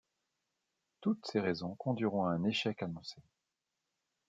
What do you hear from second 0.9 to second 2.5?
Toutes ces raisons conduiront à un